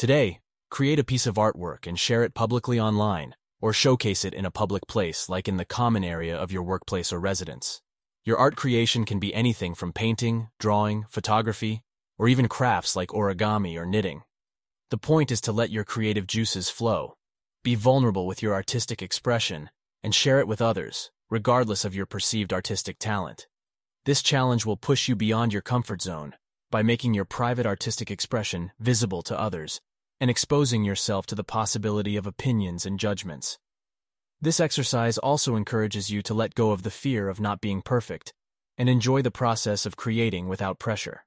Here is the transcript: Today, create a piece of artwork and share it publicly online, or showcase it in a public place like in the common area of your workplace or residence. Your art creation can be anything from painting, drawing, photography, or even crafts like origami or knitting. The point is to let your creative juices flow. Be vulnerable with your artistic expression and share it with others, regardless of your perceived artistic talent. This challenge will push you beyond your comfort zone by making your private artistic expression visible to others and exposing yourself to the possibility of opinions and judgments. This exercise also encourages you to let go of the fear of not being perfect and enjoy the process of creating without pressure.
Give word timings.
Today, 0.00 0.40
create 0.70 0.98
a 0.98 1.04
piece 1.04 1.26
of 1.26 1.34
artwork 1.34 1.86
and 1.86 2.00
share 2.00 2.24
it 2.24 2.32
publicly 2.32 2.80
online, 2.80 3.34
or 3.60 3.74
showcase 3.74 4.24
it 4.24 4.32
in 4.32 4.46
a 4.46 4.50
public 4.50 4.86
place 4.86 5.28
like 5.28 5.46
in 5.46 5.58
the 5.58 5.66
common 5.66 6.04
area 6.04 6.34
of 6.34 6.50
your 6.50 6.62
workplace 6.62 7.12
or 7.12 7.20
residence. 7.20 7.82
Your 8.24 8.38
art 8.38 8.56
creation 8.56 9.04
can 9.04 9.18
be 9.18 9.34
anything 9.34 9.74
from 9.74 9.92
painting, 9.92 10.48
drawing, 10.58 11.04
photography, 11.10 11.82
or 12.16 12.28
even 12.28 12.48
crafts 12.48 12.96
like 12.96 13.10
origami 13.10 13.76
or 13.78 13.84
knitting. 13.84 14.22
The 14.88 14.96
point 14.96 15.30
is 15.30 15.42
to 15.42 15.52
let 15.52 15.68
your 15.68 15.84
creative 15.84 16.26
juices 16.26 16.70
flow. 16.70 17.18
Be 17.62 17.74
vulnerable 17.74 18.26
with 18.26 18.42
your 18.42 18.54
artistic 18.54 19.02
expression 19.02 19.68
and 20.02 20.14
share 20.14 20.40
it 20.40 20.48
with 20.48 20.62
others, 20.62 21.10
regardless 21.28 21.84
of 21.84 21.94
your 21.94 22.06
perceived 22.06 22.54
artistic 22.54 22.98
talent. 22.98 23.48
This 24.06 24.22
challenge 24.22 24.64
will 24.64 24.78
push 24.78 25.08
you 25.08 25.14
beyond 25.14 25.52
your 25.52 25.60
comfort 25.60 26.00
zone 26.00 26.36
by 26.70 26.82
making 26.82 27.12
your 27.12 27.26
private 27.26 27.66
artistic 27.66 28.10
expression 28.10 28.72
visible 28.78 29.20
to 29.20 29.38
others 29.38 29.82
and 30.20 30.30
exposing 30.30 30.84
yourself 30.84 31.26
to 31.26 31.34
the 31.34 31.42
possibility 31.42 32.16
of 32.16 32.26
opinions 32.26 32.84
and 32.84 33.00
judgments. 33.00 33.58
This 34.40 34.60
exercise 34.60 35.18
also 35.18 35.56
encourages 35.56 36.10
you 36.10 36.22
to 36.22 36.34
let 36.34 36.54
go 36.54 36.70
of 36.70 36.82
the 36.82 36.90
fear 36.90 37.28
of 37.28 37.40
not 37.40 37.60
being 37.60 37.82
perfect 37.82 38.32
and 38.78 38.88
enjoy 38.88 39.22
the 39.22 39.30
process 39.30 39.84
of 39.86 39.96
creating 39.96 40.48
without 40.48 40.78
pressure. 40.78 41.24